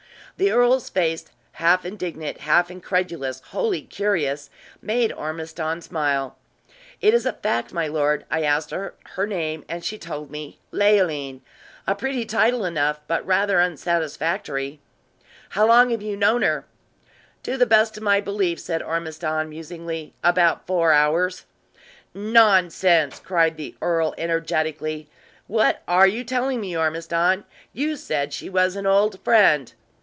[0.37, 4.49] The earl's face, half indignant, half incredulous, wholly curious,
[4.81, 6.35] made Ormiston smile.
[6.99, 8.25] "It is a fact, my lord.
[8.31, 11.41] I asked her her name, and she told me Leoline
[11.85, 14.79] a pretty title enough, but rather unsatisfactory."
[15.49, 16.65] "How long have you known her?"
[17.43, 21.45] "To the best of my belief," said Ormiston, musingly, "about four hours."
[22.15, 25.07] "Nonsense!" cried the earl, energetically.
[25.45, 27.43] "What are you telling me, Ormiston?
[27.73, 29.71] You said she was an old friend."